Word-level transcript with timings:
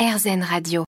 RZN 0.00 0.42
Radio. 0.42 0.84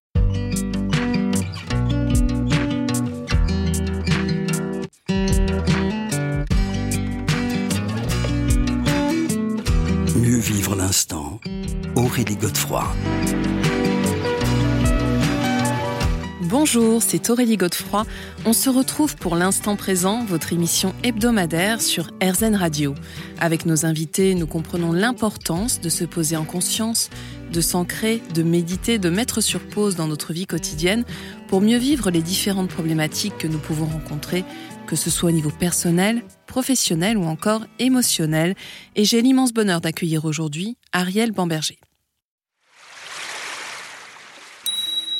Mieux 10.16 10.38
vivre 10.38 10.74
l'instant. 10.76 11.38
Aurélie 11.94 12.36
Godefroy. 12.36 12.86
Bonjour, 16.52 17.02
c'est 17.02 17.30
Aurélie 17.30 17.56
Godefroy. 17.56 18.04
On 18.44 18.52
se 18.52 18.68
retrouve 18.68 19.16
pour 19.16 19.36
l'instant 19.36 19.74
présent, 19.74 20.22
votre 20.22 20.52
émission 20.52 20.94
hebdomadaire 21.02 21.80
sur 21.80 22.10
RZN 22.22 22.56
Radio. 22.56 22.94
Avec 23.40 23.64
nos 23.64 23.86
invités, 23.86 24.34
nous 24.34 24.46
comprenons 24.46 24.92
l'importance 24.92 25.80
de 25.80 25.88
se 25.88 26.04
poser 26.04 26.36
en 26.36 26.44
conscience, 26.44 27.08
de 27.50 27.62
s'ancrer, 27.62 28.20
de 28.34 28.42
méditer, 28.42 28.98
de 28.98 29.08
mettre 29.08 29.40
sur 29.40 29.60
pause 29.60 29.96
dans 29.96 30.08
notre 30.08 30.34
vie 30.34 30.44
quotidienne 30.44 31.06
pour 31.48 31.62
mieux 31.62 31.78
vivre 31.78 32.10
les 32.10 32.20
différentes 32.20 32.68
problématiques 32.68 33.38
que 33.38 33.48
nous 33.48 33.58
pouvons 33.58 33.86
rencontrer, 33.86 34.44
que 34.86 34.94
ce 34.94 35.08
soit 35.08 35.30
au 35.30 35.32
niveau 35.32 35.48
personnel, 35.58 36.22
professionnel 36.46 37.16
ou 37.16 37.24
encore 37.24 37.64
émotionnel. 37.78 38.56
Et 38.94 39.06
j'ai 39.06 39.22
l'immense 39.22 39.54
bonheur 39.54 39.80
d'accueillir 39.80 40.26
aujourd'hui 40.26 40.76
Ariel 40.92 41.32
Bamberger. 41.32 41.78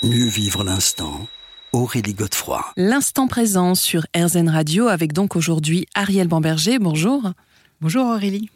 Mieux 0.05 0.27
vivre 0.27 0.65
l'instant. 0.65 1.29
Aurélie 1.73 2.15
Godefroy. 2.15 2.73
L'instant 2.77 3.29
présent 3.29 3.77
sur 3.77 4.05
RZN 4.17 4.49
Radio 4.49 4.89
avec 4.89 5.13
donc 5.13 5.37
aujourd'hui 5.37 5.87
Ariel 5.95 6.27
Bamberger. 6.27 6.81
Bonjour. 6.81 7.33
Bonjour 7.81 8.07
Aurélie. 8.07 8.51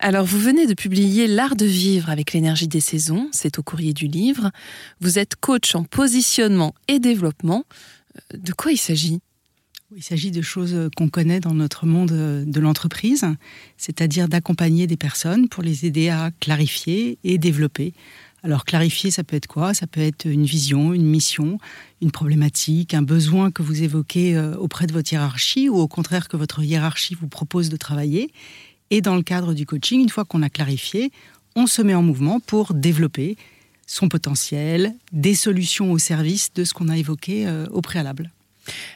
Alors, 0.00 0.26
vous 0.26 0.38
venez 0.38 0.66
de 0.66 0.74
publier 0.74 1.28
L'art 1.28 1.56
de 1.56 1.64
vivre 1.64 2.10
avec 2.10 2.34
l'énergie 2.34 2.68
des 2.68 2.82
saisons, 2.82 3.30
c'est 3.32 3.58
au 3.58 3.62
courrier 3.62 3.94
du 3.94 4.06
livre. 4.06 4.50
Vous 5.00 5.18
êtes 5.18 5.34
coach 5.34 5.74
en 5.74 5.84
positionnement 5.84 6.74
et 6.88 6.98
développement. 6.98 7.64
Euh, 8.34 8.36
de 8.36 8.52
quoi 8.52 8.70
il 8.70 8.78
s'agit? 8.78 9.20
Il 9.96 10.02
s'agit 10.02 10.30
de 10.30 10.42
choses 10.42 10.90
qu'on 10.94 11.08
connaît 11.08 11.40
dans 11.40 11.54
notre 11.54 11.86
monde 11.86 12.12
de 12.12 12.60
l'entreprise, 12.60 13.26
c'est-à-dire 13.78 14.28
d'accompagner 14.28 14.86
des 14.86 14.96
personnes 14.98 15.48
pour 15.48 15.62
les 15.62 15.86
aider 15.86 16.10
à 16.10 16.30
clarifier 16.40 17.18
et 17.24 17.38
développer. 17.38 17.94
Alors 18.44 18.64
clarifier, 18.64 19.12
ça 19.12 19.22
peut 19.22 19.36
être 19.36 19.46
quoi? 19.46 19.72
Ça 19.72 19.86
peut 19.86 20.00
être 20.00 20.24
une 20.24 20.44
vision, 20.44 20.92
une 20.92 21.06
mission, 21.06 21.58
une 22.00 22.10
problématique, 22.10 22.92
un 22.92 23.02
besoin 23.02 23.52
que 23.52 23.62
vous 23.62 23.84
évoquez 23.84 24.36
euh, 24.36 24.56
auprès 24.56 24.88
de 24.88 24.92
votre 24.92 25.12
hiérarchie 25.12 25.68
ou 25.68 25.78
au 25.78 25.86
contraire 25.86 26.28
que 26.28 26.36
votre 26.36 26.62
hiérarchie 26.62 27.14
vous 27.14 27.28
propose 27.28 27.68
de 27.68 27.76
travailler. 27.76 28.32
Et 28.90 29.00
dans 29.00 29.14
le 29.14 29.22
cadre 29.22 29.54
du 29.54 29.64
coaching, 29.64 30.00
une 30.00 30.08
fois 30.08 30.24
qu'on 30.24 30.42
a 30.42 30.50
clarifié, 30.50 31.12
on 31.54 31.68
se 31.68 31.82
met 31.82 31.94
en 31.94 32.02
mouvement 32.02 32.40
pour 32.40 32.74
développer 32.74 33.36
son 33.86 34.08
potentiel, 34.08 34.94
des 35.12 35.34
solutions 35.34 35.92
au 35.92 35.98
service 35.98 36.52
de 36.54 36.64
ce 36.64 36.74
qu'on 36.74 36.88
a 36.88 36.96
évoqué 36.96 37.46
euh, 37.46 37.66
au 37.70 37.80
préalable. 37.80 38.32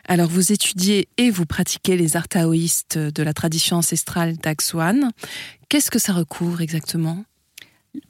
Alors 0.06 0.28
vous 0.28 0.52
étudiez 0.52 1.08
et 1.18 1.30
vous 1.30 1.46
pratiquez 1.46 1.96
les 1.96 2.16
arts 2.16 2.28
taoïstes 2.28 2.98
de 2.98 3.22
la 3.22 3.32
tradition 3.32 3.76
ancestrale 3.76 4.36
d'Axuan. 4.36 5.10
Qu'est-ce 5.68 5.90
que 5.90 5.98
ça 5.98 6.12
recouvre 6.12 6.60
exactement? 6.60 7.24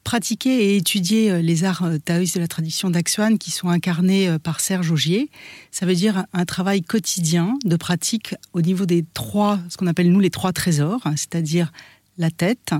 Pratiquer 0.05 0.51
et 0.51 0.77
étudier 0.77 1.31
euh, 1.31 1.41
les 1.41 1.65
arts 1.65 1.85
euh, 1.85 1.99
taoïstes 1.99 2.37
de 2.37 2.41
la 2.41 2.49
tradition 2.49 2.91
d'Axuan 2.91 3.39
qui 3.39 3.51
sont 3.51 3.69
incarnés 3.69 4.37
par 4.43 4.61
Serge 4.61 4.91
Augier. 4.91 5.31
Ça 5.71 5.87
veut 5.87 5.95
dire 5.95 6.25
un 6.33 6.45
travail 6.45 6.83
quotidien 6.83 7.59
de 7.65 7.77
pratique 7.77 8.35
au 8.53 8.61
niveau 8.61 8.87
des 8.87 9.05
trois, 9.15 9.61
ce 9.69 9.77
qu'on 9.77 9.87
appelle 9.87 10.11
nous 10.11 10.21
les 10.21 10.31
trois 10.31 10.53
trésors, 10.53 11.07
hein, 11.07 11.15
c'est-à-dire 11.17 11.73
la 12.19 12.31
tête, 12.31 12.73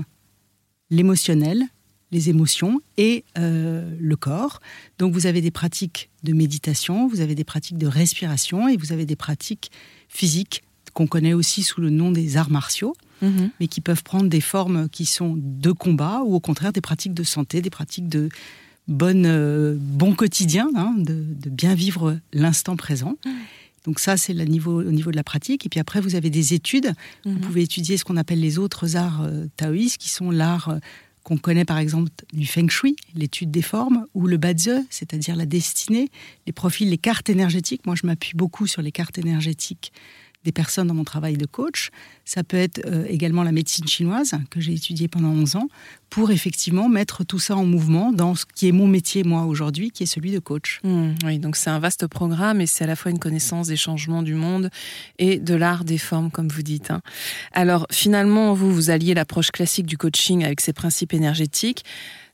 l'émotionnel, 0.89 1.67
les 2.11 2.29
émotions 2.29 2.79
et 2.97 3.25
euh, 3.37 3.95
le 3.99 4.15
corps. 4.15 4.59
Donc 4.97 5.13
vous 5.13 5.25
avez 5.25 5.41
des 5.41 5.51
pratiques 5.51 6.09
de 6.23 6.33
méditation, 6.33 7.07
vous 7.07 7.21
avez 7.21 7.35
des 7.35 7.43
pratiques 7.43 7.77
de 7.77 7.87
respiration 7.87 8.67
et 8.67 8.77
vous 8.77 8.91
avez 8.91 9.05
des 9.05 9.15
pratiques 9.15 9.71
physiques 10.07 10.63
qu'on 10.93 11.07
connaît 11.07 11.33
aussi 11.33 11.63
sous 11.63 11.81
le 11.81 11.89
nom 11.89 12.11
des 12.11 12.37
arts 12.37 12.49
martiaux, 12.49 12.95
Mhm. 13.21 13.49
mais 13.59 13.67
qui 13.67 13.81
peuvent 13.81 14.03
prendre 14.03 14.27
des 14.29 14.41
formes 14.41 14.89
qui 14.89 15.05
sont 15.05 15.33
de 15.37 15.71
combat 15.71 16.21
ou 16.25 16.35
au 16.35 16.39
contraire 16.39 16.71
des 16.73 16.81
pratiques 16.81 17.13
de 17.13 17.23
santé, 17.23 17.61
des 17.61 17.69
pratiques 17.69 18.07
de 18.09 18.29
bonne, 18.87 19.25
euh, 19.25 19.75
bon 19.79 20.13
quotidien, 20.13 20.69
hein, 20.75 20.93
de, 20.97 21.25
de 21.43 21.49
bien 21.49 21.73
vivre 21.75 22.19
l'instant 22.33 22.75
présent. 22.77 23.15
Donc 23.85 23.99
ça, 23.99 24.17
c'est 24.17 24.33
niveau, 24.33 24.81
au 24.81 24.91
niveau 24.91 25.11
de 25.11 25.15
la 25.15 25.23
pratique. 25.23 25.65
Et 25.65 25.69
puis 25.69 25.79
après, 25.79 26.01
vous 26.01 26.15
avez 26.15 26.29
des 26.29 26.53
études. 26.53 26.93
Vous 27.25 27.31
Mhm. 27.31 27.39
pouvez 27.39 27.61
étudier 27.63 27.97
ce 27.97 28.03
qu'on 28.05 28.17
appelle 28.17 28.39
les 28.39 28.57
autres 28.59 28.95
arts 28.97 29.21
euh, 29.23 29.47
taoïstes, 29.57 29.97
qui 29.97 30.09
sont 30.09 30.29
l'art 30.31 30.69
euh, 30.69 30.77
qu'on 31.23 31.37
connaît 31.37 31.65
par 31.65 31.77
exemple 31.77 32.09
du 32.31 32.45
feng 32.45 32.69
shui, 32.69 32.95
l'étude 33.13 33.51
des 33.51 33.61
formes, 33.61 34.05
ou 34.13 34.27
le 34.27 34.37
bazi, 34.37 34.69
c'est-à-dire 34.89 35.35
la 35.35 35.45
destinée, 35.45 36.09
les 36.45 36.53
profils, 36.53 36.89
les 36.89 36.97
cartes 36.97 37.29
énergétiques. 37.29 37.85
Moi, 37.85 37.95
je 37.95 38.05
m'appuie 38.07 38.33
beaucoup 38.35 38.67
sur 38.67 38.81
les 38.81 38.91
cartes 38.93 39.17
énergétiques 39.17 39.91
des 40.47 40.53
personnes 40.53 40.87
dans 40.87 40.93
mon 40.93 41.03
travail 41.03 41.35
de 41.35 41.45
coach. 41.45 41.89
Ça 42.23 42.41
peut 42.41 42.55
être 42.57 42.79
euh, 42.85 43.03
également 43.09 43.43
la 43.43 43.51
médecine 43.51 43.85
chinoise, 43.87 44.31
que 44.49 44.61
j'ai 44.61 44.73
étudiée 44.73 45.09
pendant 45.09 45.27
11 45.29 45.57
ans, 45.57 45.67
pour 46.09 46.31
effectivement 46.31 46.87
mettre 46.87 47.25
tout 47.25 47.37
ça 47.39 47.57
en 47.57 47.65
mouvement 47.65 48.13
dans 48.13 48.33
ce 48.33 48.45
qui 48.45 48.69
est 48.69 48.71
mon 48.71 48.87
métier, 48.87 49.23
moi, 49.25 49.43
aujourd'hui, 49.43 49.91
qui 49.91 50.03
est 50.03 50.05
celui 50.15 50.31
de 50.31 50.39
coach. 50.39 50.79
Hmm, 50.85 51.15
oui, 51.25 51.37
donc 51.37 51.57
c'est 51.57 51.69
un 51.69 51.79
vaste 51.79 52.07
programme 52.07 52.61
et 52.61 52.65
c'est 52.65 52.85
à 52.85 52.87
la 52.87 52.95
fois 52.95 53.11
une 53.11 53.19
connaissance 53.19 53.67
des 53.67 53.75
changements 53.75 54.23
du 54.23 54.35
monde 54.35 54.69
et 55.19 55.37
de 55.37 55.53
l'art 55.53 55.83
des 55.83 55.97
formes, 55.97 56.31
comme 56.31 56.47
vous 56.47 56.63
dites. 56.63 56.91
hein. 56.91 57.01
Alors 57.51 57.85
finalement, 57.91 58.53
vous, 58.53 58.71
vous 58.73 58.89
alliez 58.89 59.13
l'approche 59.13 59.51
classique 59.51 59.85
du 59.85 59.97
coaching 59.97 60.45
avec 60.45 60.61
ses 60.61 60.71
principes 60.71 61.13
énergétiques, 61.13 61.83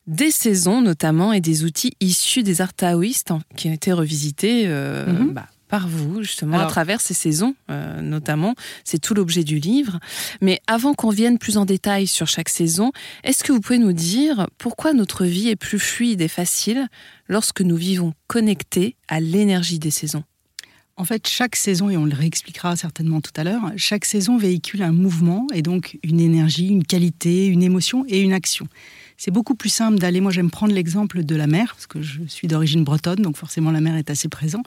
des 0.06 0.32
saisons 0.32 0.82
notamment 0.82 1.32
et 1.34 1.40
des 1.42 1.64
outils 1.64 1.94
issus 2.02 2.44
des 2.44 2.60
arts 2.62 2.74
taoïstes 2.74 3.32
en- 3.32 3.40
qui 3.56 3.70
ont 3.70 3.74
été 3.74 3.94
revisités 3.94 4.64
euh, 4.68 5.06
Mhm. 5.08 5.34
bah, 5.34 5.48
par 5.74 5.88
vous, 5.88 6.22
justement, 6.22 6.60
à 6.60 6.68
travers 6.68 7.02
ces 7.02 7.16
saisons, 7.16 7.56
euh, 7.72 8.00
notamment. 8.00 8.54
C'est 8.84 9.00
tout 9.00 9.16
l'objet 9.16 9.44
du 9.44 9.58
livre. 9.58 10.00
Mais 10.40 10.62
avant 10.68 10.94
qu'on 10.94 11.10
vienne 11.10 11.40
plus 11.40 11.58
en 11.58 11.66
détail 11.66 12.06
sur 12.06 12.28
chaque 12.28 12.50
saison, 12.50 12.92
est-ce 13.24 13.44
que 13.44 13.52
vous 13.52 13.60
pouvez 13.60 13.80
nous 13.80 13.92
dire 13.92 14.46
pourquoi 14.60 14.94
notre 14.94 15.26
vie 15.26 15.50
est 15.50 15.56
plus 15.56 15.80
fluide 15.80 16.22
et 16.22 16.28
facile 16.28 16.90
lorsque 17.28 17.62
nous 17.62 17.76
vivons 17.76 18.14
connectés 18.28 18.98
à 19.08 19.20
l'énergie 19.20 19.80
des 19.80 19.90
saisons? 19.90 20.24
En 20.96 21.06
fait, 21.06 21.28
chaque 21.28 21.56
saison, 21.56 21.90
et 21.90 21.98
on 21.98 22.06
le 22.06 22.14
réexpliquera 22.14 22.76
certainement 22.76 23.20
tout 23.20 23.32
à 23.36 23.44
l'heure, 23.44 23.72
chaque 23.76 24.06
saison 24.06 24.38
véhicule 24.38 24.84
un 24.84 24.92
mouvement 24.92 25.48
et 25.56 25.64
donc 25.64 25.98
une 26.04 26.20
énergie, 26.20 26.68
une 26.68 26.86
qualité, 26.86 27.48
une 27.48 27.64
émotion 27.64 28.06
et 28.08 28.22
une 28.22 28.34
action. 28.34 28.68
C'est 29.26 29.32
beaucoup 29.32 29.56
plus 29.56 29.70
simple 29.70 30.00
d'aller, 30.00 30.20
moi 30.20 30.34
j'aime 30.34 30.52
prendre 30.52 30.74
l'exemple 30.74 31.24
de 31.24 31.36
la 31.38 31.48
mer, 31.48 31.76
parce 31.76 31.88
que 31.88 32.02
je 32.02 32.24
suis 32.28 32.50
d'origine 32.50 32.84
bretonne, 32.84 33.22
donc 33.22 33.38
forcément 33.38 33.72
la 33.72 33.80
mer 33.80 33.96
est 33.96 34.10
assez 34.10 34.28
présente. 34.28 34.66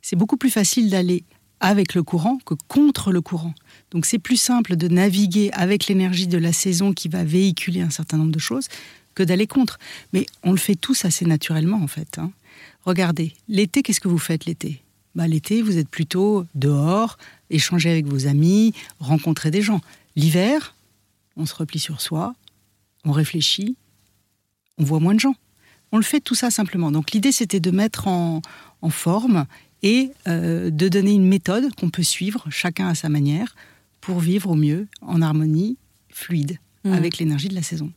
C'est 0.00 0.16
beaucoup 0.16 0.38
plus 0.38 0.48
facile 0.48 0.88
d'aller 0.88 1.24
avec 1.60 1.94
le 1.94 2.02
courant 2.02 2.38
que 2.46 2.54
contre 2.68 3.12
le 3.12 3.20
courant. 3.20 3.52
Donc 3.90 4.06
c'est 4.06 4.18
plus 4.18 4.38
simple 4.38 4.76
de 4.76 4.88
naviguer 4.88 5.50
avec 5.52 5.88
l'énergie 5.88 6.26
de 6.26 6.38
la 6.38 6.54
saison 6.54 6.94
qui 6.94 7.10
va 7.10 7.22
véhiculer 7.22 7.82
un 7.82 7.90
certain 7.90 8.16
nombre 8.16 8.32
de 8.32 8.38
choses 8.38 8.68
que 9.14 9.22
d'aller 9.22 9.46
contre. 9.46 9.78
Mais 10.14 10.24
on 10.42 10.52
le 10.52 10.56
fait 10.56 10.74
tous 10.74 11.04
assez 11.04 11.26
naturellement 11.26 11.82
en 11.82 11.86
fait. 11.86 12.16
hein. 12.16 12.30
Regardez, 12.86 13.34
l'été, 13.46 13.82
qu'est-ce 13.82 14.00
que 14.00 14.08
vous 14.08 14.16
faites 14.16 14.46
l'été? 14.46 14.80
Bah, 15.16 15.28
L'été, 15.28 15.60
vous 15.60 15.76
êtes 15.76 15.90
plutôt 15.90 16.46
dehors, 16.54 17.18
échanger 17.50 17.90
avec 17.90 18.06
vos 18.06 18.26
amis, 18.26 18.72
rencontrer 19.00 19.50
des 19.50 19.60
gens. 19.60 19.82
L'hiver, 20.16 20.74
on 21.36 21.44
se 21.44 21.54
replie 21.54 21.78
sur 21.78 22.00
soi, 22.00 22.34
on 23.04 23.12
réfléchit, 23.12 23.76
on 24.78 24.84
voit 24.84 25.00
moins 25.00 25.14
de 25.14 25.20
gens. 25.20 25.34
On 25.92 25.96
le 25.96 26.02
fait 26.02 26.20
tout 26.20 26.34
ça 26.34 26.50
simplement. 26.50 26.90
Donc 26.90 27.12
l'idée, 27.12 27.32
c'était 27.32 27.60
de 27.60 27.70
mettre 27.70 28.08
en, 28.08 28.42
en 28.82 28.90
forme 28.90 29.46
et 29.82 30.10
euh, 30.26 30.70
de 30.70 30.88
donner 30.88 31.12
une 31.12 31.26
méthode 31.26 31.74
qu'on 31.74 31.88
peut 31.90 32.02
suivre, 32.02 32.44
chacun 32.50 32.88
à 32.88 32.94
sa 32.94 33.08
manière, 33.08 33.54
pour 34.00 34.18
vivre 34.20 34.50
au 34.50 34.54
mieux, 34.54 34.86
en 35.02 35.22
harmonie, 35.22 35.76
fluide, 36.10 36.58
Mhm. 36.84 36.92
avec 36.92 37.18
l'énergie 37.18 37.48
de 37.48 37.56
la 37.56 37.62
saison. 37.62 37.90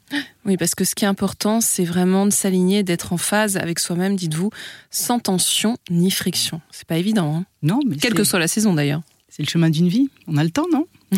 Oui, 0.44 0.58
parce 0.58 0.74
que 0.74 0.84
ce 0.86 0.96
qui 0.96 1.06
est 1.06 1.08
important, 1.08 1.62
c'est 1.62 1.86
vraiment 1.86 2.26
de 2.26 2.32
s'aligner, 2.32 2.82
d'être 2.82 3.14
en 3.14 3.18
phase 3.18 3.56
avec 3.58 3.78
soi-même, 3.78 4.16
dites-vous, 4.16 4.50
sans 4.90 5.20
tension 5.20 5.78
ni 5.92 6.10
friction. 6.10 6.62
C'est 6.72 6.88
pas 6.88 6.98
évident, 6.98 7.36
hein 7.36 7.46
Non, 7.62 7.80
mais 7.86 7.96
quelle 7.98 8.16
que 8.16 8.24
soit 8.24 8.40
la 8.40 8.48
saison 8.48 8.74
d'ailleurs. 8.74 9.04
c'est 9.30 9.44
le 9.44 9.48
chemin 9.48 9.70
d'une 9.70 9.88
vie. 9.88 10.10
On 10.28 10.36
a 10.38 10.44
le 10.44 10.50
temps, 10.50 10.66
non? 10.74 10.88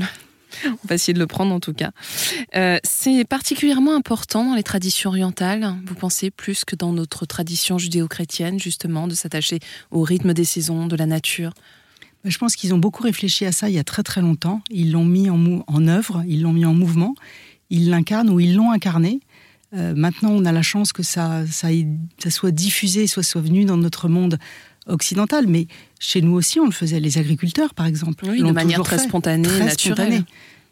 On 0.65 0.87
va 0.87 0.95
essayer 0.95 1.13
de 1.13 1.19
le 1.19 1.27
prendre 1.27 1.53
en 1.53 1.59
tout 1.59 1.73
cas. 1.73 1.91
Euh, 2.55 2.77
c'est 2.83 3.25
particulièrement 3.25 3.95
important 3.95 4.45
dans 4.45 4.55
les 4.55 4.63
traditions 4.63 5.09
orientales, 5.09 5.75
vous 5.85 5.95
pensez, 5.95 6.31
plus 6.31 6.65
que 6.65 6.75
dans 6.75 6.91
notre 6.93 7.25
tradition 7.25 7.77
judéo-chrétienne, 7.77 8.59
justement, 8.59 9.07
de 9.07 9.13
s'attacher 9.13 9.59
au 9.91 10.01
rythme 10.01 10.33
des 10.33 10.45
saisons, 10.45 10.87
de 10.87 10.95
la 10.95 11.05
nature? 11.05 11.53
Ben, 12.23 12.29
Je 12.29 12.37
pense 12.37 12.55
qu'ils 12.55 12.73
ont 12.73 12.77
beaucoup 12.77 13.03
réfléchi 13.03 13.45
à 13.45 13.51
ça 13.51 13.69
il 13.69 13.75
y 13.75 13.79
a 13.79 13.83
très 13.83 14.03
très 14.03 14.21
longtemps. 14.21 14.61
Ils 14.69 14.91
l'ont 14.91 15.05
mis 15.05 15.29
en, 15.29 15.87
œuvre, 15.87 16.23
ils 16.27 16.41
l'ont 16.41 16.53
mis 16.53 16.65
en 16.65 16.73
mouvement, 16.73 17.15
ils 17.69 17.89
l'incarnent 17.89 18.29
ou 18.29 18.39
ils 18.39 18.55
l'ont 18.55 18.71
incarné. 18.71 19.19
Euh, 19.73 19.93
maintenant, 19.95 20.29
on 20.29 20.45
a 20.45 20.51
la 20.51 20.61
chance 20.61 20.93
que 20.93 21.01
ça, 21.01 21.45
ça 21.47 21.69
soit 22.29 22.51
diffusé, 22.51 23.07
soit, 23.07 23.23
soit 23.23 23.41
venu 23.41 23.65
dans 23.65 23.77
notre 23.77 24.07
monde 24.07 24.37
occidental. 24.87 25.47
Mais 25.47 25.67
chez 25.99 26.21
nous 26.21 26.33
aussi, 26.33 26.59
on 26.59 26.65
le 26.65 26.71
faisait. 26.71 26.99
Les 26.99 27.17
agriculteurs, 27.17 27.73
par 27.73 27.85
exemple. 27.85 28.25
Oui, 28.27 28.41
de 28.41 28.51
manière 28.51 28.81
très 28.83 28.97
fait. 28.97 29.07
spontanée, 29.07 29.47
Très 29.47 29.65
naturelle. 29.65 29.95
spontanée. 29.95 30.25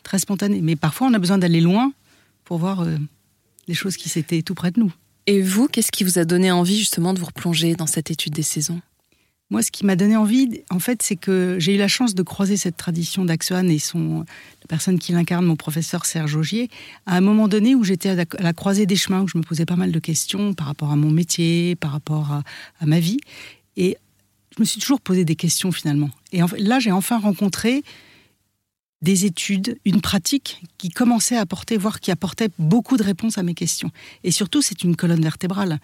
Très 0.03 0.19
spontanée. 0.19 0.61
Mais 0.61 0.75
parfois, 0.75 1.07
on 1.07 1.13
a 1.13 1.19
besoin 1.19 1.37
d'aller 1.37 1.61
loin 1.61 1.93
pour 2.43 2.57
voir 2.57 2.81
euh, 2.81 2.97
des 3.67 3.73
choses 3.73 3.97
qui 3.97 4.09
s'étaient 4.09 4.41
tout 4.41 4.55
près 4.55 4.71
de 4.71 4.79
nous. 4.79 4.91
Et 5.27 5.41
vous, 5.41 5.67
qu'est-ce 5.67 5.91
qui 5.91 6.03
vous 6.03 6.17
a 6.19 6.25
donné 6.25 6.51
envie 6.51 6.77
justement 6.77 7.13
de 7.13 7.19
vous 7.19 7.27
replonger 7.27 7.75
dans 7.75 7.87
cette 7.87 8.11
étude 8.11 8.33
des 8.33 8.43
saisons? 8.43 8.81
Moi, 9.51 9.61
ce 9.61 9.69
qui 9.69 9.85
m'a 9.85 9.97
donné 9.97 10.15
envie, 10.15 10.63
en 10.69 10.79
fait, 10.79 11.01
c'est 11.03 11.17
que 11.17 11.57
j'ai 11.59 11.75
eu 11.75 11.77
la 11.77 11.89
chance 11.89 12.15
de 12.15 12.23
croiser 12.23 12.55
cette 12.55 12.77
tradition 12.77 13.25
d'Axoan 13.25 13.67
et 13.67 13.79
son, 13.79 14.19
la 14.19 14.67
personne 14.69 14.97
qui 14.97 15.11
l'incarne, 15.11 15.45
mon 15.45 15.57
professeur 15.57 16.05
Serge 16.05 16.37
Augier, 16.37 16.69
à 17.05 17.17
un 17.17 17.21
moment 17.21 17.49
donné 17.49 17.75
où 17.75 17.83
j'étais 17.83 18.09
à 18.09 18.15
la 18.15 18.53
croisée 18.53 18.85
des 18.85 18.95
chemins, 18.95 19.21
où 19.21 19.27
je 19.27 19.37
me 19.37 19.43
posais 19.43 19.65
pas 19.65 19.75
mal 19.75 19.91
de 19.91 19.99
questions 19.99 20.53
par 20.53 20.67
rapport 20.67 20.89
à 20.89 20.95
mon 20.95 21.11
métier, 21.11 21.75
par 21.75 21.91
rapport 21.91 22.31
à, 22.31 22.85
ma 22.85 23.01
vie. 23.01 23.19
Et 23.77 23.97
je 24.55 24.61
me 24.61 24.65
suis 24.65 24.79
toujours 24.79 25.01
posé 25.01 25.25
des 25.25 25.35
questions 25.35 25.71
finalement. 25.71 26.09
Et 26.31 26.41
là, 26.57 26.79
j'ai 26.79 26.91
enfin 26.91 27.19
rencontré 27.19 27.83
des 29.01 29.25
études, 29.25 29.79
une 29.83 29.99
pratique 29.99 30.61
qui 30.77 30.89
commençait 30.89 31.35
à 31.35 31.41
apporter, 31.41 31.77
voire 31.77 31.99
qui 31.99 32.11
apportait 32.11 32.49
beaucoup 32.59 32.97
de 32.97 33.03
réponses 33.03 33.37
à 33.37 33.43
mes 33.43 33.55
questions. 33.55 33.89
Et 34.23 34.29
surtout, 34.29 34.61
c'est 34.61 34.83
une 34.83 34.95
colonne 34.95 35.21
vertébrale. 35.21 35.79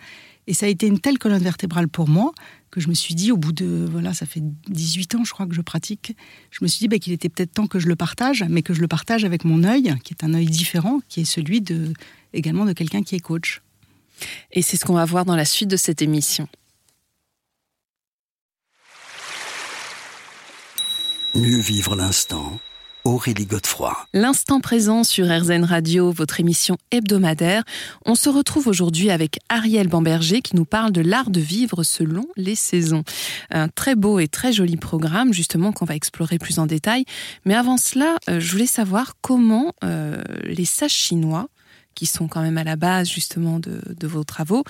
Et 0.46 0.54
ça 0.54 0.68
a 0.68 0.70
été 0.70 0.88
une 0.88 1.00
telle 1.00 1.18
colonne 1.18 1.42
vertébrale 1.42 1.88
pour 1.88 2.08
moi 2.08 2.32
que 2.70 2.80
je 2.80 2.90
me 2.90 2.94
suis 2.94 3.16
dit, 3.16 3.32
au 3.32 3.38
bout 3.38 3.54
de, 3.54 3.88
voilà, 3.90 4.14
ça 4.14 4.26
fait 4.26 4.42
18 4.70 5.16
ans, 5.16 5.24
je 5.24 5.32
crois, 5.32 5.48
que 5.48 5.56
je 5.56 5.62
pratique, 5.62 6.16
je 6.52 6.60
me 6.62 6.68
suis 6.68 6.80
dit 6.80 6.88
bah, 6.88 7.00
qu'il 7.00 7.12
était 7.12 7.30
peut-être 7.30 7.54
temps 7.54 7.68
que 7.68 7.80
je 7.80 7.88
le 7.88 7.96
partage, 7.96 8.46
mais 8.50 8.62
que 8.62 8.74
je 8.74 8.82
le 8.82 8.88
partage 8.88 9.26
avec 9.26 9.46
mon 9.46 9.64
œil, 9.64 9.96
qui 10.04 10.14
est 10.14 10.24
un 10.24 10.34
œil 10.34 10.46
différent, 10.46 11.00
qui 11.10 11.22
est 11.22 11.26
celui 11.26 11.64
également 12.34 12.66
de 12.66 12.74
quelqu'un 12.74 13.02
qui 13.02 13.16
est 13.16 13.20
coach. 13.20 13.62
Et 14.52 14.62
c'est 14.62 14.78
ce 14.78 14.86
qu'on 14.86 14.94
va 14.94 15.06
voir 15.06 15.26
dans 15.26 15.36
la 15.36 15.46
suite 15.46 15.70
de 15.70 15.78
cette 15.78 16.02
émission. 16.02 16.48
Mieux 21.38 21.60
vivre 21.60 21.96
l'instant 21.96 22.60
Aurélie 23.04 23.46
Godefroy. 23.46 23.96
L'instant 24.12 24.60
présent 24.60 25.04
sur 25.04 25.28
RZN 25.28 25.66
Radio, 25.66 26.12
votre 26.12 26.40
émission 26.40 26.78
hebdomadaire. 26.90 27.64
On 28.08 28.16
se 28.16 28.28
retrouve 28.28 28.66
aujourd'hui 28.66 29.12
avec 29.12 29.38
Ariel 29.48 29.88
Bamberger 29.88 30.42
qui 30.42 30.56
nous 30.56 30.66
parle 30.66 30.92
de 30.92 31.02
l'art 31.02 31.30
de 31.30 31.40
vivre 31.40 31.84
selon 31.84 32.26
les 32.38 32.56
saisons. 32.56 33.04
Un 33.52 33.68
très 33.68 33.94
beau 33.94 34.18
et 34.18 34.28
très 34.28 34.52
joli 34.52 34.78
programme 34.78 35.32
justement 35.32 35.74
qu'on 35.74 35.86
va 35.86 35.94
explorer 35.94 36.40
plus 36.40 36.58
en 36.58 36.66
détail. 36.66 37.06
Mais 37.46 37.54
avant 37.54 37.78
cela, 37.78 38.16
euh, 38.30 38.40
je 38.40 38.52
voulais 38.52 38.66
savoir 38.66 39.14
comment 39.22 39.74
euh, 39.84 40.20
les 40.44 40.66
sages 40.66 40.90
chinois 40.90 41.50
qui 41.98 42.06
sont 42.06 42.28
quand 42.28 42.42
même 42.42 42.60
à 42.60 42.64
la 42.64 42.76
base 42.76 43.10
justement 43.10 43.60
de, 43.60 44.08
vos 44.08 44.24
travaux, 44.24 44.64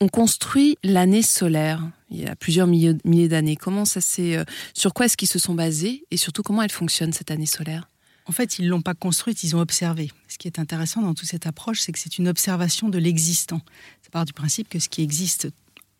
ont 0.00 0.08
construit 0.08 0.76
l'année 0.84 1.22
solaire 1.22 1.80
il 2.14 2.22
y 2.22 2.26
a 2.26 2.36
plusieurs 2.36 2.66
milliers, 2.66 3.28
d'années. 3.28 3.56
Comment 3.56 3.84
ça 3.84 4.00
s'est, 4.00 4.36
euh, 4.36 4.44
sur 4.72 4.94
quoi 4.94 5.06
est-ce 5.06 5.16
qu'ils 5.16 5.28
se 5.28 5.38
sont 5.38 5.54
basés 5.54 6.04
et 6.10 6.16
surtout 6.16 6.42
comment 6.42 6.62
elle 6.62 6.70
fonctionne 6.70 7.12
cette 7.12 7.30
année 7.30 7.46
solaire? 7.46 7.90
En 8.26 8.32
fait, 8.32 8.58
ils 8.58 8.64
ne 8.64 8.70
l'ont 8.70 8.82
pas 8.82 8.94
construite, 8.94 9.42
ils 9.42 9.54
ont 9.54 9.60
observé. 9.60 10.10
Ce 10.28 10.38
qui 10.38 10.48
est 10.48 10.58
intéressant 10.58 11.02
dans 11.02 11.12
toute 11.12 11.28
cette 11.28 11.46
approche, 11.46 11.80
c'est 11.80 11.92
que 11.92 11.98
c'est 11.98 12.16
une 12.16 12.28
observation 12.28 12.88
de 12.88 12.98
l'existant. 12.98 13.60
Ça 14.02 14.10
part 14.10 14.24
du 14.24 14.32
principe 14.32 14.68
que 14.68 14.78
ce 14.78 14.88
qui 14.88 15.02
existe 15.02 15.48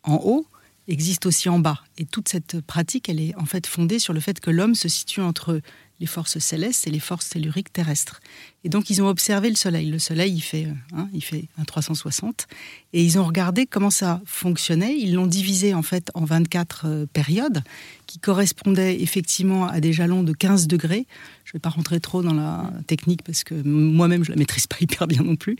en 0.04 0.16
haut 0.16 0.46
existe 0.88 1.26
aussi 1.26 1.48
en 1.48 1.58
bas. 1.58 1.80
Et 1.98 2.04
toute 2.04 2.28
cette 2.28 2.60
pratique, 2.60 3.08
elle 3.08 3.20
est 3.20 3.34
en 3.36 3.44
fait 3.44 3.66
fondée 3.66 3.98
sur 3.98 4.12
le 4.12 4.20
fait 4.20 4.40
que 4.40 4.50
l'homme 4.50 4.74
se 4.74 4.88
situe 4.88 5.20
entre 5.20 5.60
les 6.00 6.06
forces 6.06 6.38
célestes 6.38 6.86
et 6.86 6.90
les 6.90 6.98
forces 6.98 7.30
telluriques 7.30 7.72
terrestres. 7.72 8.20
Et 8.64 8.68
donc 8.68 8.90
ils 8.90 9.00
ont 9.00 9.06
observé 9.06 9.48
le 9.48 9.54
Soleil. 9.54 9.90
Le 9.90 9.98
Soleil, 9.98 10.32
il 10.34 10.40
fait, 10.40 10.66
euh, 10.66 10.96
hein, 10.96 11.08
il 11.12 11.22
fait 11.22 11.44
un 11.56 11.64
360. 11.64 12.48
Et 12.92 13.04
ils 13.04 13.18
ont 13.18 13.24
regardé 13.24 13.66
comment 13.66 13.90
ça 13.90 14.20
fonctionnait. 14.26 14.96
Ils 14.98 15.14
l'ont 15.14 15.26
divisé 15.26 15.72
en 15.72 15.82
fait 15.82 16.10
en 16.14 16.24
24 16.24 16.82
euh, 16.84 17.06
périodes 17.12 17.62
qui 18.06 18.18
correspondaient 18.18 19.00
effectivement 19.00 19.66
à 19.66 19.80
des 19.80 19.92
jalons 19.92 20.22
de 20.24 20.32
15 20.32 20.66
degrés. 20.66 21.06
Je 21.44 21.50
ne 21.50 21.52
vais 21.54 21.60
pas 21.60 21.70
rentrer 21.70 22.00
trop 22.00 22.22
dans 22.22 22.34
la 22.34 22.70
technique 22.86 23.22
parce 23.22 23.44
que 23.44 23.54
moi-même 23.54 24.24
je 24.24 24.30
la 24.30 24.36
maîtrise 24.36 24.66
pas 24.66 24.76
hyper 24.80 25.06
bien 25.06 25.22
non 25.22 25.36
plus. 25.36 25.56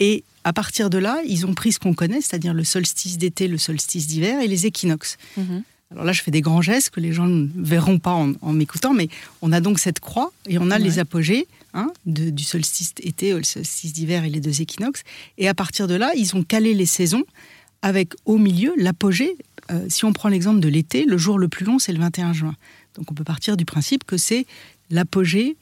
Et 0.00 0.24
à 0.48 0.52
partir 0.54 0.88
de 0.88 0.96
là, 0.96 1.20
ils 1.26 1.44
ont 1.44 1.52
pris 1.52 1.72
ce 1.72 1.78
qu'on 1.78 1.92
connaît, 1.92 2.22
c'est-à-dire 2.22 2.54
le 2.54 2.64
solstice 2.64 3.18
d'été, 3.18 3.48
le 3.48 3.58
solstice 3.58 4.06
d'hiver 4.06 4.40
et 4.40 4.48
les 4.48 4.64
équinoxes. 4.64 5.18
Mhm. 5.36 5.62
Alors 5.90 6.04
là, 6.04 6.12
je 6.12 6.22
fais 6.22 6.30
des 6.30 6.40
grands 6.40 6.62
gestes 6.62 6.88
que 6.88 7.00
les 7.00 7.12
gens 7.12 7.26
ne 7.26 7.48
verront 7.54 7.98
pas 7.98 8.12
en, 8.12 8.52
m'écoutant, 8.54 8.94
mais 8.94 9.08
on 9.42 9.52
a 9.52 9.60
donc 9.60 9.78
cette 9.78 10.00
croix 10.00 10.32
et 10.46 10.58
on 10.58 10.70
a 10.70 10.78
les 10.78 10.98
apogées 10.98 11.46
hein, 11.74 11.88
du 12.06 12.44
solstice 12.44 12.94
été, 13.02 13.34
le 13.34 13.44
solstice 13.44 13.92
d'hiver 13.92 14.24
et 14.24 14.30
les 14.30 14.40
deux 14.40 14.62
équinoxes. 14.62 15.02
Et 15.36 15.48
à 15.48 15.54
partir 15.54 15.86
de 15.86 15.94
là, 15.94 16.12
ils 16.16 16.34
ont 16.34 16.42
calé 16.42 16.72
les 16.72 16.86
saisons 16.86 17.24
avec 17.82 18.14
au 18.24 18.38
milieu 18.38 18.72
l'apogée. 18.78 19.36
Euh, 19.70 19.84
si 19.90 20.06
on 20.06 20.14
prend 20.14 20.30
l'exemple 20.30 20.60
de 20.60 20.68
l'été, 20.68 21.04
le 21.04 21.18
jour 21.18 21.38
le 21.38 21.48
plus 21.48 21.66
long, 21.66 21.78
c'est 21.78 21.92
le 21.92 22.00
21 22.00 22.32
juin. 22.32 22.54
Donc 22.94 23.10
on 23.12 23.14
peut 23.14 23.24
partir 23.24 23.58
du 23.58 23.66
principe 23.66 24.04
que 24.04 24.16
c'est 24.16 24.46
l'apogée 24.88 25.58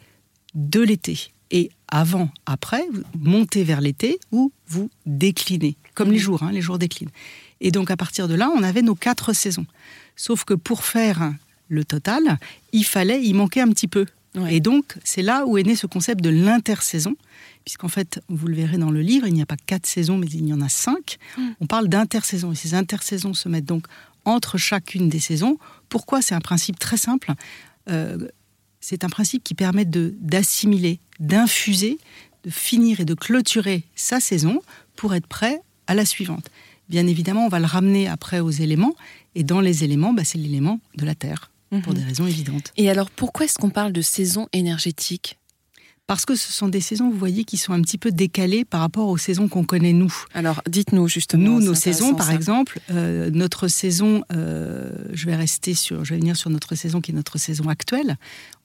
de 0.54 0.80
l'été. 0.80 1.32
Et 1.50 1.70
avant, 1.88 2.30
après, 2.46 2.84
vous 2.92 3.02
montez 3.18 3.64
vers 3.64 3.80
l'été 3.80 4.18
ou 4.32 4.52
vous 4.66 4.90
déclinez, 5.06 5.76
comme 5.94 6.10
les 6.10 6.18
jours, 6.18 6.42
hein, 6.42 6.50
les 6.52 6.60
jours 6.60 6.78
déclinent. 6.78 7.10
Et 7.60 7.70
donc 7.70 7.90
à 7.90 7.96
partir 7.96 8.28
de 8.28 8.34
là, 8.34 8.50
on 8.54 8.62
avait 8.62 8.82
nos 8.82 8.94
quatre 8.94 9.32
saisons. 9.32 9.66
Sauf 10.16 10.44
que 10.44 10.54
pour 10.54 10.84
faire 10.84 11.32
le 11.68 11.84
total, 11.84 12.38
il 12.72 12.84
fallait, 12.84 13.22
il 13.22 13.34
manquait 13.34 13.60
un 13.60 13.68
petit 13.68 13.88
peu. 13.88 14.06
Et 14.50 14.60
donc, 14.60 14.98
c'est 15.02 15.22
là 15.22 15.46
où 15.46 15.56
est 15.56 15.62
né 15.62 15.76
ce 15.76 15.86
concept 15.86 16.22
de 16.22 16.28
l'intersaison, 16.28 17.16
puisqu'en 17.64 17.88
fait, 17.88 18.20
vous 18.28 18.48
le 18.48 18.54
verrez 18.54 18.76
dans 18.76 18.90
le 18.90 19.00
livre, 19.00 19.26
il 19.26 19.32
n'y 19.32 19.40
a 19.40 19.46
pas 19.46 19.56
quatre 19.56 19.86
saisons, 19.86 20.18
mais 20.18 20.26
il 20.26 20.46
y 20.46 20.52
en 20.52 20.60
a 20.60 20.68
cinq. 20.68 21.16
Mm. 21.38 21.42
On 21.60 21.66
parle 21.66 21.88
d'intersaison, 21.88 22.52
et 22.52 22.54
ces 22.54 22.74
intersaisons 22.74 23.32
se 23.32 23.48
mettent 23.48 23.64
donc 23.64 23.86
entre 24.26 24.58
chacune 24.58 25.08
des 25.08 25.20
saisons. 25.20 25.58
Pourquoi? 25.88 26.20
C'est 26.20 26.34
un 26.34 26.40
principe 26.40 26.78
très 26.78 26.98
simple. 26.98 27.32
Euh, 27.88 28.28
c'est 28.88 29.02
un 29.02 29.08
principe 29.08 29.42
qui 29.42 29.54
permet 29.54 29.84
d'assimiler, 29.84 31.00
d'infuser, 31.18 31.98
de 32.44 32.50
finir 32.50 33.00
et 33.00 33.04
de 33.04 33.14
clôturer 33.14 33.82
sa 33.96 34.20
saison 34.20 34.60
pour 34.94 35.12
être 35.12 35.26
prêt 35.26 35.60
à 35.88 35.96
la 35.96 36.04
suivante. 36.04 36.46
Bien 36.88 37.08
évidemment, 37.08 37.46
on 37.46 37.48
va 37.48 37.58
le 37.58 37.66
ramener 37.66 38.06
après 38.06 38.38
aux 38.38 38.52
éléments, 38.52 38.94
et 39.34 39.42
dans 39.42 39.60
les 39.60 39.82
éléments, 39.82 40.12
bah, 40.12 40.22
c'est 40.22 40.38
l'élément 40.38 40.78
de 40.94 41.04
la 41.04 41.16
Terre, 41.16 41.50
pour 41.82 41.94
mhm. 41.94 41.98
des 41.98 42.04
raisons 42.04 42.26
évidentes. 42.28 42.72
Et 42.76 42.88
alors, 42.88 43.10
pourquoi 43.10 43.46
est-ce 43.46 43.58
qu'on 43.58 43.70
parle 43.70 43.90
de 43.90 44.02
saison 44.02 44.46
énergétique? 44.52 45.36
Parce 46.06 46.24
que 46.24 46.36
ce 46.36 46.52
sont 46.52 46.68
des 46.68 46.80
saisons, 46.80 47.10
vous 47.10 47.18
voyez, 47.18 47.44
qui 47.44 47.56
sont 47.56 47.72
un 47.72 47.80
petit 47.82 47.98
peu 47.98 48.12
décalées 48.12 48.64
par 48.64 48.80
rapport 48.80 49.08
aux 49.08 49.16
saisons 49.16 49.48
qu'on 49.48 49.64
connaît 49.64 49.92
nous. 49.92 50.14
Alors, 50.34 50.62
dites-nous 50.68 51.08
justement. 51.08 51.44
Nous, 51.44 51.60
nos 51.60 51.74
saisons, 51.74 52.14
par 52.14 52.30
exemple, 52.30 52.80
euh, 52.90 53.30
notre 53.32 53.68
saison, 53.68 54.22
euh, 54.32 54.90
je 55.12 55.26
vais 55.26 55.34
rester 55.34 55.74
sur, 55.74 56.04
je 56.04 56.14
vais 56.14 56.20
venir 56.20 56.36
sur 56.36 56.50
notre 56.50 56.74
saison 56.74 57.00
qui 57.00 57.10
est 57.10 57.14
notre 57.14 57.38
saison 57.38 57.68
actuelle. 57.68 58.16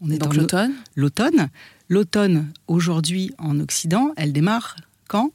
On 0.02 0.12
est 0.12 0.18
dans 0.18 0.32
l'automne? 0.32 0.74
L'automne. 0.96 1.50
L'automne, 1.90 2.52
aujourd'hui 2.68 3.32
en 3.38 3.60
Occident, 3.60 4.12
elle 4.18 4.34
démarre 4.34 4.76
quand? 5.08 5.32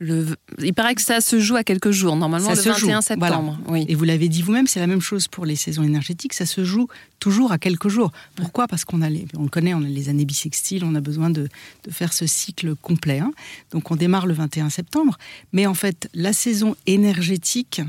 Il 0.00 0.74
paraît 0.74 0.94
que 0.94 1.02
ça 1.02 1.20
se 1.20 1.38
joue 1.38 1.56
à 1.56 1.64
quelques 1.64 1.90
jours, 1.90 2.16
normalement 2.16 2.50
le 2.50 2.54
21 2.54 3.02
septembre. 3.02 3.58
Oui. 3.68 3.84
Et 3.88 3.94
vous 3.94 4.04
l'avez 4.04 4.28
dit 4.28 4.40
vous-même, 4.40 4.66
c'est 4.66 4.80
la 4.80 4.86
même 4.86 5.02
chose 5.02 5.28
pour 5.28 5.44
les 5.44 5.56
saisons 5.56 5.82
énergétiques, 5.82 6.32
ça 6.32 6.46
se 6.46 6.64
joue 6.64 6.88
toujours 7.18 7.52
à 7.52 7.58
quelques 7.58 7.88
jours. 7.88 8.10
Pourquoi? 8.34 8.66
Parce 8.66 8.86
qu'on 8.86 9.02
a 9.02 9.10
les, 9.10 9.26
on 9.36 9.42
le 9.42 9.48
connaît, 9.48 9.74
on 9.74 9.82
a 9.82 9.88
les 9.88 10.08
années 10.08 10.24
bissextiles, 10.24 10.84
on 10.84 10.94
a 10.94 11.00
besoin 11.00 11.28
de, 11.28 11.48
faire 11.90 12.14
ce 12.14 12.26
cycle 12.26 12.74
complet. 12.76 13.18
Hein. 13.18 13.32
Donc 13.72 13.90
on 13.90 13.96
démarre 13.96 14.26
le 14.26 14.32
21 14.32 14.70
septembre, 14.70 15.18
mais 15.52 15.66
en 15.66 15.74
fait 15.74 16.08
la 16.14 16.32
saison 16.32 16.76
énergétique 16.86 17.82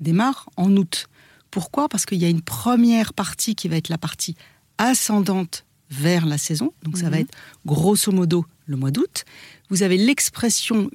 démarre 0.00 0.48
en 0.56 0.74
août. 0.74 1.08
Pourquoi? 1.50 1.88
Parce 1.88 2.06
qu'il 2.06 2.18
y 2.18 2.24
a 2.24 2.28
une 2.28 2.42
première 2.42 3.12
partie 3.12 3.54
qui 3.54 3.68
va 3.68 3.76
être 3.76 3.90
la 3.90 3.98
partie 3.98 4.36
ascendante 4.78 5.64
vers 5.90 6.24
la 6.24 6.38
saison, 6.38 6.72
donc 6.82 6.98
ça 6.98 7.10
va 7.10 7.16
mhm. 7.16 7.22
être 7.22 7.36
grosso 7.66 8.12
modo 8.12 8.46
le 8.66 8.76
mois 8.76 8.90
d'août. 8.90 9.24
Vous 9.70 9.82
avez 9.82 9.96
l'expression 9.96 10.90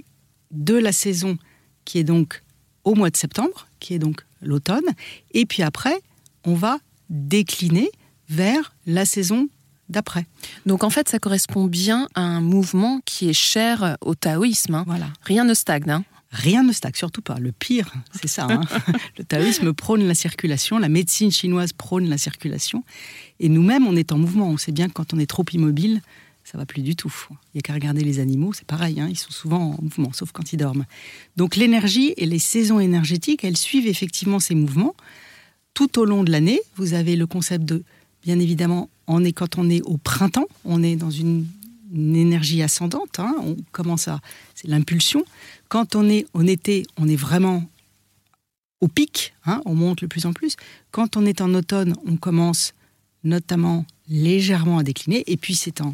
de 0.54 0.76
la 0.76 0.92
saison 0.92 1.38
qui 1.86 2.00
est 2.00 2.04
donc 2.04 2.42
au 2.84 2.96
mois 2.96 3.10
de 3.10 3.18
septembre, 3.18 3.68
qui 3.80 3.94
est 3.94 4.00
donc 4.00 4.26
l'automne. 4.42 4.86
Et 5.32 5.46
puis 5.46 5.64
après, 5.64 6.02
on 6.46 6.54
va 6.54 6.80
décliner 7.10 7.90
vers 8.30 8.74
la 8.86 9.06
saison 9.06 9.50
d'après. 9.90 10.26
Donc 10.66 10.84
en 10.84 10.90
fait, 10.90 11.10
ça 11.10 11.20
correspond 11.20 11.66
bien 11.66 12.08
à 12.16 12.22
un 12.22 12.42
mouvement 12.42 13.02
qui 13.06 13.30
est 13.30 13.34
cher 13.34 13.98
au 14.02 14.16
taoïsme. 14.16 14.76
Hein. 14.76 14.84
Voilà. 14.88 15.08
Rien 15.24 15.44
ne 15.44 15.54
stagne. 15.54 15.90
Hein. 15.90 16.04
Rien 16.32 16.64
ne 16.64 16.72
stagne, 16.72 16.94
surtout 16.96 17.22
pas. 17.22 17.38
Le 17.40 17.52
pire, 17.52 17.94
c'est 18.20 18.28
ça. 18.28 18.48
Hein. 18.50 18.62
le 19.18 19.24
taoïsme 19.24 19.72
prône 19.74 20.04
la 20.08 20.16
circulation, 20.16 20.80
la 20.80 20.90
médecine 20.90 21.32
chinoise 21.32 21.74
prône 21.74 22.10
la 22.10 22.18
circulation. 22.18 22.84
Et 23.40 23.50
nous-mêmes, 23.50 23.86
on 23.86 23.96
est 23.96 24.12
en 24.12 24.18
mouvement. 24.18 24.50
On 24.50 24.58
sait 24.58 24.72
bien 24.72 24.88
que 24.88 24.94
quand 24.94 25.14
on 25.14 25.20
est 25.20 25.30
trop 25.30 25.46
immobile, 25.54 26.02
ça 26.44 26.58
va 26.58 26.66
plus 26.66 26.82
du 26.82 26.96
tout. 26.96 27.14
Il 27.30 27.58
n'y 27.58 27.60
a 27.60 27.62
qu'à 27.62 27.74
regarder 27.74 28.04
les 28.04 28.20
animaux, 28.20 28.54
c'est 28.54 28.68
pareil, 28.68 29.00
hein, 29.00 29.08
ils 29.10 29.18
sont 29.18 29.32
souvent 29.32 29.76
en 29.78 29.82
mouvement, 29.82 30.12
sauf 30.14 30.32
quand 30.32 30.54
ils 30.54 30.58
dorment. 30.58 30.86
Donc 31.38 31.56
l'énergie 31.56 32.14
et 32.18 32.26
les 32.26 32.40
saisons 32.40 32.80
énergétiques, 32.80 33.44
elles 33.44 33.58
suivent 33.58 33.88
effectivement 33.88 34.40
ces 34.40 34.56
mouvements. 34.56 34.96
Tout 35.74 36.00
au 36.00 36.06
long 36.06 36.24
de 36.24 36.32
l'année, 36.32 36.62
vous 36.76 36.94
avez 36.94 37.16
le 37.16 37.26
concept 37.26 37.66
de, 37.66 37.84
bien 38.24 38.40
évidemment, 38.40 38.90
on 39.08 39.24
est 39.24 39.34
quand 39.34 39.58
on 39.58 39.70
est 39.70 39.82
au 39.84 39.98
printemps, 39.98 40.48
on 40.66 40.84
est 40.84 40.96
dans 40.96 41.12
une, 41.12 41.46
énergie 41.96 42.64
ascendante, 42.64 43.20
hein, 43.20 43.36
on 43.42 43.56
commence 43.72 44.08
à, 44.08 44.20
c'est 44.56 44.68
l'impulsion. 44.68 45.24
Quand 45.70 45.96
on 45.96 46.10
est 46.10 46.26
en 46.34 46.48
été, 46.48 46.88
on 46.98 47.08
est 47.08 47.16
vraiment 47.16 47.64
au 48.82 48.88
pic, 48.88 49.36
hein, 49.46 49.62
on 49.66 49.76
monte 49.76 50.02
de 50.02 50.08
plus 50.08 50.26
en 50.26 50.34
plus. 50.34 50.56
Quand 50.90 51.18
on 51.18 51.26
est 51.28 51.40
en 51.40 51.54
automne, 51.54 51.94
on 52.08 52.18
commence 52.18 52.74
notamment 53.24 53.86
légèrement 54.10 54.80
à 54.80 54.84
décliner, 54.84 55.24
et 55.28 55.38
puis 55.38 55.54
c'est 55.54 55.82
en 55.82 55.94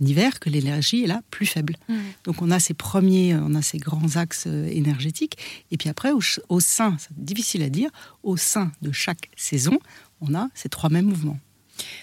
hiver 0.00 0.40
que 0.40 0.50
l'énergie 0.50 1.04
est 1.04 1.06
là 1.06 1.22
plus 1.30 1.46
faible. 1.46 1.76
Mmh. 1.88 1.94
Donc 2.24 2.42
on 2.42 2.50
a 2.50 2.58
ces 2.58 2.74
premiers, 2.74 3.34
on 3.36 3.54
a 3.54 3.62
ces 3.62 3.78
grands 3.78 4.16
axes 4.16 4.44
euh, 4.46 4.66
énergétiques. 4.66 5.36
Et 5.70 5.76
puis 5.76 5.88
après, 5.88 6.12
au, 6.12 6.20
au 6.48 6.60
sein, 6.60 6.96
c'est 6.98 7.12
difficile 7.16 7.62
à 7.62 7.68
dire, 7.68 7.90
au 8.22 8.36
sein 8.36 8.72
de 8.82 8.92
chaque 8.92 9.30
saison, 9.36 9.78
on 10.20 10.34
a 10.34 10.48
ces 10.54 10.68
trois 10.68 10.90
mêmes 10.90 11.06
mouvements. 11.06 11.38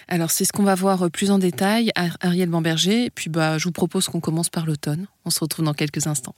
Alors 0.08 0.30
c'est 0.30 0.44
ce 0.44 0.52
qu'on 0.52 0.64
va 0.64 0.74
voir 0.74 1.02
euh, 1.02 1.08
plus 1.08 1.30
en 1.30 1.38
détail, 1.38 1.92
Ariel 2.20 2.48
Bamberger. 2.48 3.10
Puis 3.10 3.30
bah, 3.30 3.58
je 3.58 3.64
vous 3.64 3.72
propose 3.72 4.06
qu'on 4.08 4.20
commence 4.20 4.48
par 4.48 4.66
l'automne. 4.66 5.06
On 5.24 5.30
se 5.30 5.40
retrouve 5.40 5.64
dans 5.64 5.74
quelques 5.74 6.06
instants. 6.06 6.34